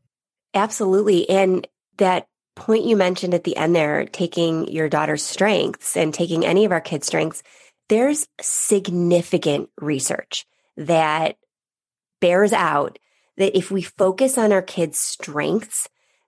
[0.54, 1.30] Absolutely.
[1.30, 1.66] And
[1.98, 6.66] that point you mentioned at the end there, taking your daughter's strengths and taking any
[6.66, 7.42] of our kids' strengths,
[7.88, 11.38] there's significant research that
[12.20, 13.00] bears out
[13.38, 15.88] that if we focus on our kids' strengths,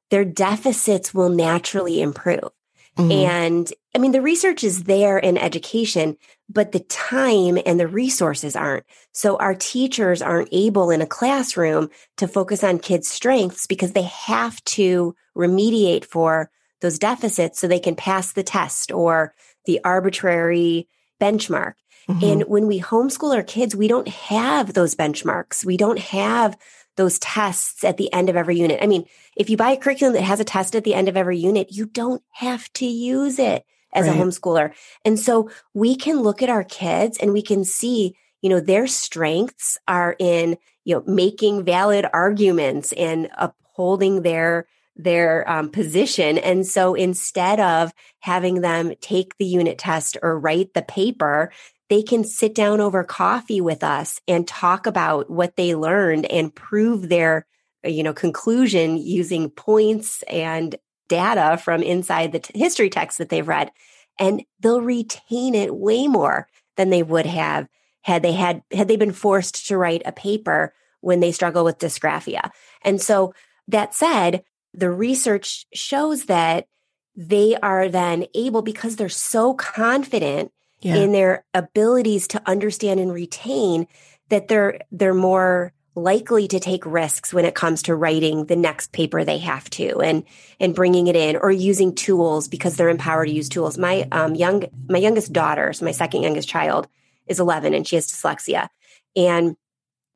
[0.09, 2.51] their deficits will naturally improve.
[2.97, 3.11] Mm-hmm.
[3.11, 6.17] And I mean, the research is there in education,
[6.49, 8.85] but the time and the resources aren't.
[9.11, 14.03] So our teachers aren't able in a classroom to focus on kids' strengths because they
[14.03, 16.49] have to remediate for
[16.81, 19.33] those deficits so they can pass the test or
[19.65, 20.87] the arbitrary
[21.21, 21.73] benchmark.
[22.09, 22.23] Mm-hmm.
[22.23, 25.65] And when we homeschool our kids, we don't have those benchmarks.
[25.65, 26.57] We don't have
[26.97, 28.79] those tests at the end of every unit.
[28.81, 29.05] I mean,
[29.35, 31.71] if you buy a curriculum that has a test at the end of every unit,
[31.71, 34.15] you don't have to use it as right.
[34.15, 34.73] a homeschooler.
[35.05, 38.87] And so we can look at our kids and we can see, you know, their
[38.87, 46.37] strengths are in, you know, making valid arguments and upholding their their um, position.
[46.37, 51.51] And so instead of having them take the unit test or write the paper,
[51.89, 56.53] they can sit down over coffee with us and talk about what they learned and
[56.53, 57.45] prove their
[57.83, 60.75] you know conclusion using points and
[61.07, 63.71] data from inside the t- history text that they've read
[64.19, 67.67] and they'll retain it way more than they would have
[68.01, 71.77] had they had had they been forced to write a paper when they struggle with
[71.77, 72.49] dysgraphia
[72.81, 73.33] and so
[73.67, 76.67] that said the research shows that
[77.15, 80.51] they are then able because they're so confident
[80.81, 80.95] yeah.
[80.95, 83.87] in their abilities to understand and retain
[84.29, 88.91] that they're they're more likely to take risks when it comes to writing the next
[88.91, 90.23] paper they have to and
[90.59, 93.79] and bringing it in or using tools because they're empowered to use tools.
[93.79, 96.87] My um young my youngest daughter so my second youngest child
[97.25, 98.69] is 11 and she has dyslexia.
[99.15, 99.55] And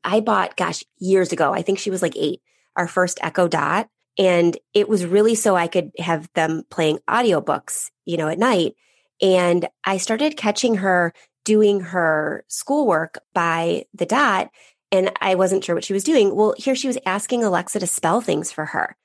[0.04, 2.42] i bought gosh years ago i think she was like 8
[2.76, 7.90] our first echo dot and it was really so i could have them playing audiobooks
[8.06, 8.76] you know at night
[9.22, 11.14] and I started catching her
[11.46, 14.50] doing her schoolwork by the dot
[14.92, 16.36] and I wasn't sure what she was doing.
[16.36, 18.98] Well, here she was asking Alexa to spell things for her.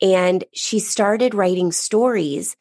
[0.00, 2.56] And she started writing stories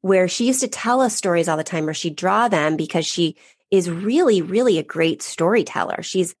[0.00, 3.06] where she used to tell us stories all the time or she'd draw them because
[3.06, 3.36] she
[3.70, 6.02] is really, really a great storyteller.
[6.02, 6.34] She's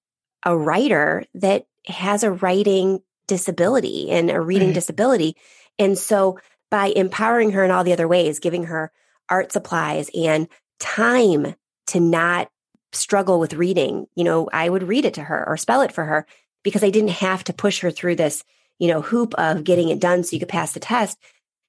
[0.44, 4.74] a writer that has a writing disability and a reading right.
[4.74, 5.36] disability.
[5.78, 6.38] And so
[6.70, 8.92] by empowering her in all the other ways, giving her
[9.28, 11.54] art supplies and time
[11.88, 12.50] to not
[12.92, 14.06] struggle with reading.
[14.14, 16.26] You know, I would read it to her or spell it for her
[16.62, 18.44] because I didn't have to push her through this,
[18.78, 21.18] you know, hoop of getting it done so you could pass the test.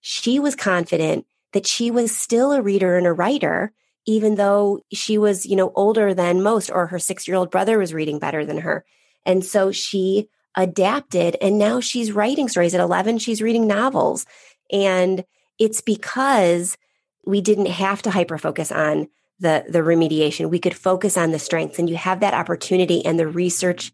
[0.02, 3.72] She was confident that she was still a reader and a writer,
[4.06, 7.78] even though she was, you know, older than most or her six year old brother
[7.78, 8.84] was reading better than her.
[9.26, 12.74] And so she adapted and now she's writing stories.
[12.74, 14.26] At 11, she's reading novels.
[14.72, 15.24] And
[15.60, 16.78] it's because
[17.26, 19.08] we didn't have to hyper focus on
[19.40, 23.20] the the remediation we could focus on the strengths and you have that opportunity and
[23.20, 23.92] the research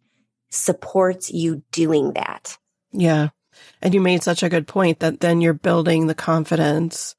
[0.49, 2.57] supports you doing that
[2.91, 3.29] yeah
[3.81, 7.15] and you made such a good point that then you're building the confidence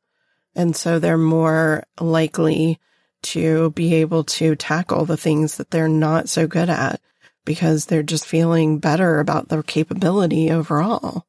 [0.54, 2.78] and so they're more likely
[3.22, 7.00] to be able to tackle the things that they're not so good at
[7.44, 11.26] because they're just feeling better about their capability overall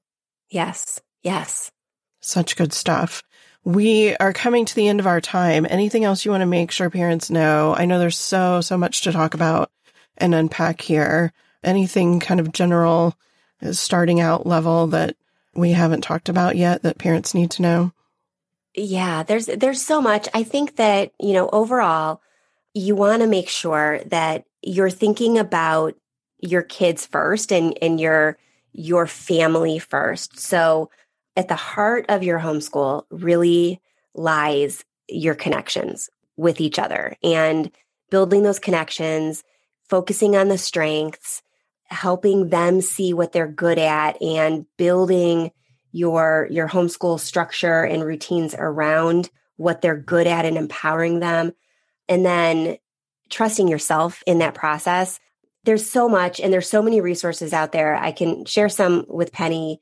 [0.50, 1.72] yes yes
[2.22, 3.24] such good stuff
[3.64, 5.68] we are coming to the end of our time.
[5.70, 7.76] Anything else you want to make sure parents know?
[7.76, 9.72] I know there's so, so much to talk about
[10.18, 11.32] and unpack here.
[11.64, 13.16] Anything kind of general
[13.62, 15.16] uh, starting out level that
[15.54, 17.94] we haven't talked about yet that parents need to know?
[18.74, 20.28] Yeah, there's there's so much.
[20.34, 22.22] I think that, you know, overall,
[22.74, 25.96] you want to make sure that you're thinking about
[26.42, 28.38] your kids first and and your
[28.74, 30.40] your family first.
[30.40, 30.90] So
[31.36, 33.82] at the heart of your homeschool really
[34.14, 37.72] lies your connections with each other and
[38.10, 39.44] building those connections,
[39.90, 41.42] focusing on the strengths,
[41.86, 45.52] helping them see what they're good at and building
[45.92, 51.52] your your homeschool structure and routines around what they're good at and empowering them
[52.08, 52.78] and then
[53.30, 55.20] trusting yourself in that process
[55.64, 59.32] there's so much and there's so many resources out there i can share some with
[59.32, 59.80] penny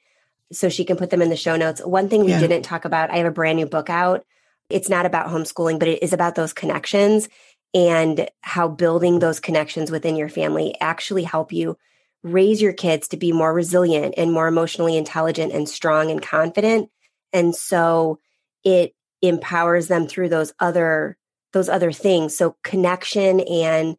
[0.52, 1.82] so she can put them in the show notes.
[1.84, 2.40] One thing we yeah.
[2.40, 4.26] didn't talk about, I have a brand new book out.
[4.70, 7.30] It's not about homeschooling, but it is about those connections
[7.74, 11.78] and how building those connections within your family actually help you
[12.24, 16.90] raise your kids to be more resilient and more emotionally intelligent and strong and confident.
[17.32, 18.20] And so
[18.64, 21.18] it empowers them through those other
[21.52, 22.38] those other things.
[22.38, 23.98] So connection and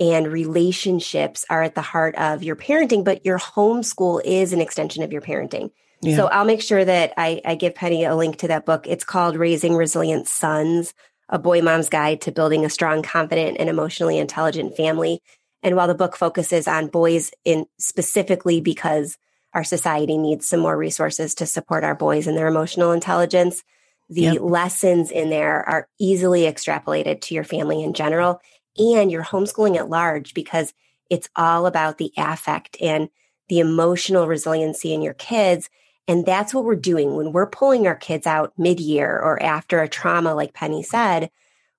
[0.00, 5.02] and relationships are at the heart of your parenting, but your homeschool is an extension
[5.02, 5.70] of your parenting.
[6.00, 6.16] Yeah.
[6.16, 8.86] So I'll make sure that I, I give Penny a link to that book.
[8.86, 10.94] It's called Raising Resilient Sons,
[11.28, 15.20] a boy mom's guide to building a strong, confident, and emotionally intelligent family.
[15.62, 19.18] And while the book focuses on boys in specifically because
[19.54, 23.64] our society needs some more resources to support our boys and their emotional intelligence,
[24.08, 24.40] the yep.
[24.40, 28.40] lessons in there are easily extrapolated to your family in general
[28.78, 30.72] and your homeschooling at large because
[31.10, 33.08] it's all about the affect and
[33.48, 35.68] the emotional resiliency in your kids.
[36.06, 39.80] And that's what we're doing when we're pulling our kids out mid year or after
[39.80, 41.30] a trauma, like Penny said.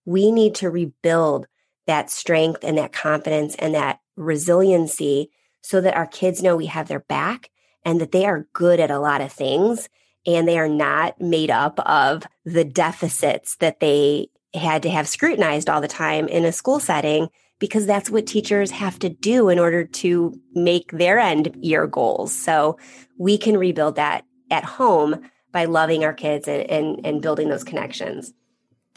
[0.05, 1.47] We need to rebuild
[1.87, 5.31] that strength and that confidence and that resiliency
[5.61, 7.49] so that our kids know we have their back
[7.83, 9.89] and that they are good at a lot of things
[10.25, 15.69] and they are not made up of the deficits that they had to have scrutinized
[15.69, 17.29] all the time in a school setting
[17.59, 22.33] because that's what teachers have to do in order to make their end year goals.
[22.33, 22.77] So
[23.17, 25.21] we can rebuild that at home
[25.51, 28.33] by loving our kids and, and, and building those connections.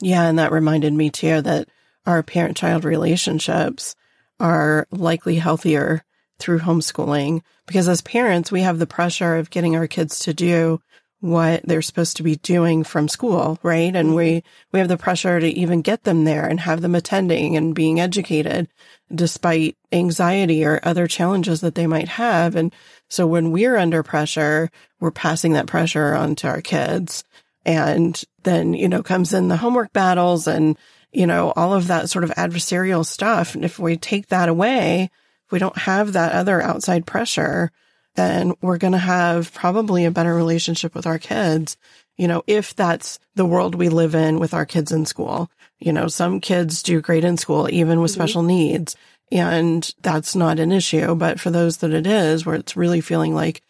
[0.00, 0.24] Yeah.
[0.24, 1.68] And that reminded me too that
[2.06, 3.94] our parent child relationships
[4.40, 6.04] are likely healthier
[6.38, 10.80] through homeschooling because as parents, we have the pressure of getting our kids to do
[11.22, 13.94] what they're supposed to be doing from school, right?
[13.94, 14.42] And we,
[14.72, 18.00] we have the pressure to even get them there and have them attending and being
[18.00, 18.68] educated
[19.14, 22.56] despite anxiety or other challenges that they might have.
[22.56, 22.74] And
[23.08, 24.68] so when we're under pressure,
[24.98, 27.22] we're passing that pressure on to our kids.
[27.64, 30.76] And then, you know, comes in the homework battles and,
[31.12, 33.54] you know, all of that sort of adversarial stuff.
[33.54, 35.08] And if we take that away,
[35.46, 37.70] if we don't have that other outside pressure,
[38.14, 41.76] then we're going to have probably a better relationship with our kids.
[42.16, 45.92] You know, if that's the world we live in with our kids in school, you
[45.92, 48.20] know, some kids do great in school, even with mm-hmm.
[48.20, 48.96] special needs.
[49.30, 51.14] And that's not an issue.
[51.14, 53.62] But for those that it is, where it's really feeling like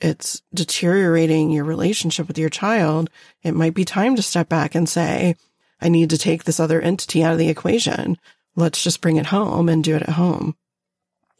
[0.00, 3.10] it's deteriorating your relationship with your child,
[3.42, 5.36] it might be time to step back and say,
[5.80, 8.18] I need to take this other entity out of the equation.
[8.56, 10.56] Let's just bring it home and do it at home.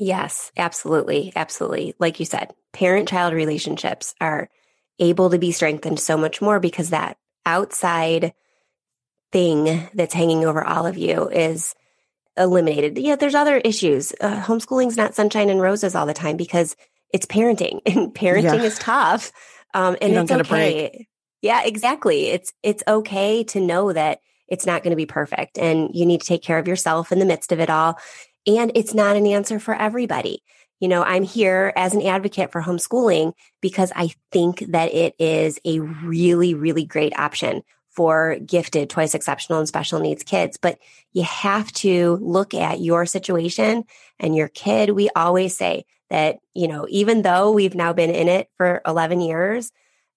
[0.01, 1.31] Yes, absolutely.
[1.37, 1.95] Absolutely.
[1.99, 4.49] Like you said, parent child relationships are
[4.99, 8.33] able to be strengthened so much more because that outside
[9.31, 11.75] thing that's hanging over all of you is
[12.37, 12.97] eliminated.
[12.97, 14.15] Yeah, there's other issues.
[14.19, 16.77] Uh, homeschooling's not sunshine and roses all the time because
[17.13, 18.63] it's parenting and parenting yeah.
[18.63, 19.33] is tough.
[19.75, 21.09] Um, and it's okay.
[21.43, 22.29] Yeah, exactly.
[22.29, 26.23] It's, it's okay to know that it's not going to be perfect and you need
[26.23, 27.99] to take care of yourself in the midst of it all.
[28.47, 30.43] And it's not an answer for everybody.
[30.81, 35.59] You know, I'm here as an advocate for homeschooling because I think that it is
[35.65, 40.57] a really, really great option for gifted, twice exceptional, and special needs kids.
[40.57, 40.79] But
[41.13, 43.85] you have to look at your situation
[44.19, 44.91] and your kid.
[44.91, 49.21] We always say that, you know, even though we've now been in it for 11
[49.21, 49.71] years,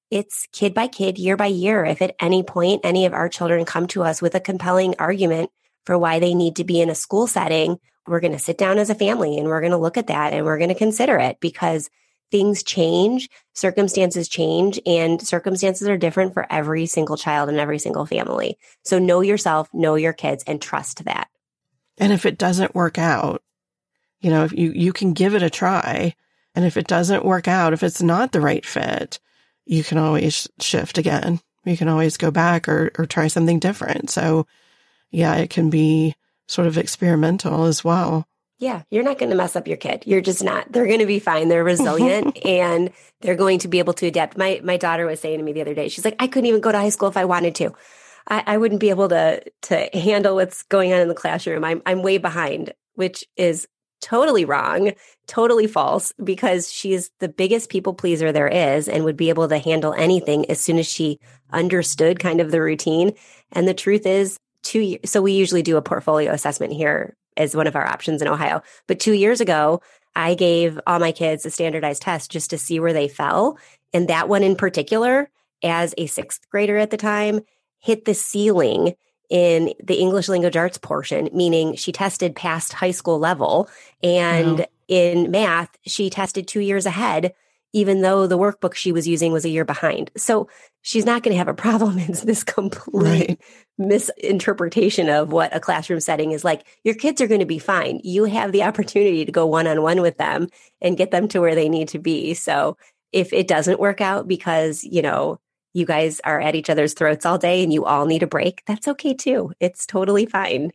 [0.09, 1.83] it's kid by kid, year by year.
[1.83, 5.49] If at any point any of our children come to us with a compelling argument
[5.85, 8.77] for why they need to be in a school setting, we're going to sit down
[8.77, 11.17] as a family and we're going to look at that and we're going to consider
[11.17, 11.89] it because
[12.31, 18.05] things change, circumstances change, and circumstances are different for every single child and every single
[18.05, 18.57] family.
[18.83, 21.27] So know yourself, know your kids, and trust that.
[21.99, 23.43] And if it doesn't work out,
[24.19, 26.15] you know, if you, you can give it a try.
[26.55, 29.19] And if it doesn't work out, if it's not the right fit,
[29.65, 31.39] you can always shift again.
[31.65, 34.09] You can always go back or, or try something different.
[34.09, 34.47] So
[35.11, 36.15] yeah, it can be
[36.47, 38.25] sort of experimental as well.
[38.59, 40.03] Yeah, you're not going to mess up your kid.
[40.05, 40.71] You're just not.
[40.71, 41.49] They're going to be fine.
[41.49, 42.91] They're resilient and
[43.21, 44.37] they're going to be able to adapt.
[44.37, 46.61] My my daughter was saying to me the other day, she's like, I couldn't even
[46.61, 47.73] go to high school if I wanted to.
[48.27, 51.63] I, I wouldn't be able to to handle what's going on in the classroom.
[51.63, 53.67] I'm I'm way behind, which is
[54.03, 54.91] totally wrong,
[55.27, 59.57] totally false, because she's the biggest people pleaser there is and would be able to
[59.57, 61.19] handle anything as soon as she
[61.51, 63.13] understood kind of the routine.
[63.51, 65.09] And the truth is, two years.
[65.09, 68.61] So we usually do a portfolio assessment here as one of our options in Ohio.
[68.87, 69.81] But two years ago,
[70.15, 73.57] I gave all my kids a standardized test just to see where they fell.
[73.93, 75.29] And that one in particular,
[75.63, 77.41] as a sixth grader at the time,
[77.79, 78.95] hit the ceiling
[79.29, 83.69] in the English language arts portion, meaning she tested past high school level.
[84.03, 84.65] And wow.
[84.87, 87.33] in math, she tested two years ahead
[87.73, 90.11] even though the workbook she was using was a year behind.
[90.15, 90.47] So
[90.81, 91.97] she's not going to have a problem.
[92.13, 93.41] It's this complete right.
[93.77, 96.65] misinterpretation of what a classroom setting is like.
[96.83, 97.99] Your kids are going to be fine.
[98.03, 100.47] You have the opportunity to go one on one with them
[100.81, 102.35] and get them to where they need to be.
[102.35, 102.77] So
[103.11, 105.39] if it doesn't work out because, you know,
[105.73, 108.61] you guys are at each other's throats all day and you all need a break,
[108.67, 109.51] that's okay too.
[109.59, 110.71] It's totally fine.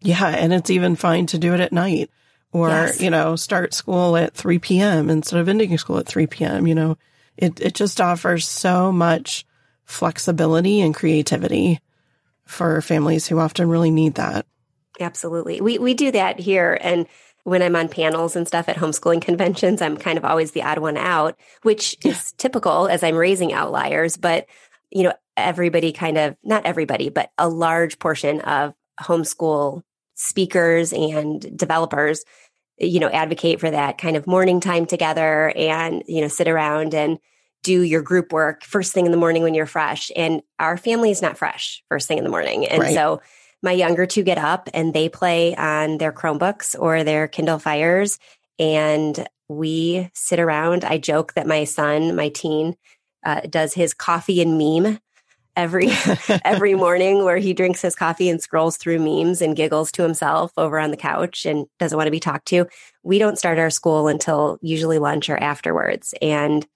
[0.00, 0.26] Yeah.
[0.26, 2.10] And it's even fine to do it at night
[2.54, 3.00] or, yes.
[3.00, 5.10] you know, start school at 3 p.m.
[5.10, 6.68] instead of ending school at 3 p.m.
[6.68, 6.96] You know,
[7.36, 9.44] it, it just offers so much
[9.84, 11.80] flexibility and creativity
[12.46, 14.46] for families who often really need that.
[15.00, 15.60] Absolutely.
[15.60, 17.06] We we do that here and
[17.42, 20.78] when I'm on panels and stuff at homeschooling conventions, I'm kind of always the odd
[20.78, 24.46] one out, which is typical as I'm raising outliers, but
[24.90, 29.82] you know, everybody kind of not everybody, but a large portion of homeschool
[30.14, 32.24] speakers and developers
[32.78, 36.94] you know advocate for that kind of morning time together and you know sit around
[36.94, 37.18] and
[37.64, 40.12] do your group work first thing in the morning when you're fresh.
[40.14, 42.68] And our family is not fresh first thing in the morning.
[42.68, 42.94] And right.
[42.94, 43.20] so
[43.62, 48.18] my younger two get up and they play on their Chromebooks or their Kindle Fires.
[48.58, 50.84] And we sit around.
[50.84, 52.76] I joke that my son, my teen,
[53.24, 54.98] uh, does his coffee and meme
[55.56, 55.88] every
[56.44, 60.52] every morning where he drinks his coffee and scrolls through memes and giggles to himself
[60.56, 62.66] over on the couch and doesn't want to be talked to.
[63.02, 66.14] We don't start our school until usually lunch or afterwards.
[66.20, 66.66] And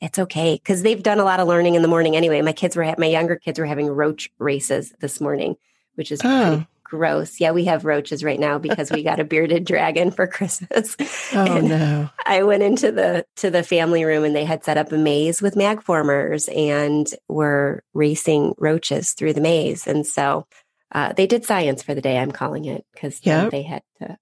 [0.00, 2.42] it's okay because they've done a lot of learning in the morning anyway.
[2.42, 5.56] My kids were my younger kids were having roach races this morning,
[5.94, 6.64] which is oh.
[6.94, 7.40] Gross.
[7.40, 10.96] Yeah, we have roaches right now because we got a bearded dragon for Christmas.
[11.32, 12.10] Oh and no!
[12.24, 15.42] I went into the to the family room and they had set up a maze
[15.42, 19.88] with Magformers and were racing roaches through the maze.
[19.88, 20.46] And so
[20.92, 22.16] uh, they did science for the day.
[22.16, 23.50] I'm calling it because yep.
[23.50, 24.16] they had to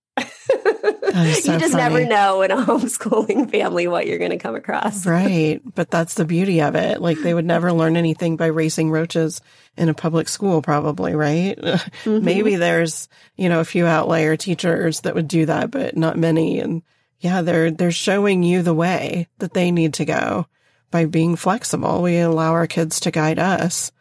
[1.42, 1.74] so you just funny.
[1.74, 5.06] never know in a homeschooling family what you're going to come across.
[5.06, 5.60] right.
[5.74, 7.00] But that's the beauty of it.
[7.00, 9.40] Like they would never learn anything by racing roaches
[9.76, 11.56] in a public school, probably, right?
[11.58, 12.24] Mm-hmm.
[12.24, 16.60] Maybe there's, you know, a few outlier teachers that would do that, but not many.
[16.60, 16.82] And
[17.20, 20.46] yeah, they're, they're showing you the way that they need to go
[20.90, 22.02] by being flexible.
[22.02, 23.92] We allow our kids to guide us